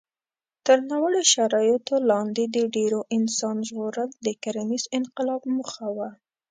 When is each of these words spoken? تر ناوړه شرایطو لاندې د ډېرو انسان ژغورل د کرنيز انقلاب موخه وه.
تر 0.65 0.77
ناوړه 0.89 1.23
شرایطو 1.33 1.95
لاندې 2.11 2.43
د 2.55 2.57
ډېرو 2.75 2.99
انسان 3.17 3.57
ژغورل 3.67 4.09
د 4.25 4.27
کرنيز 4.43 4.83
انقلاب 4.99 5.41
موخه 5.55 5.87
وه. 5.95 6.09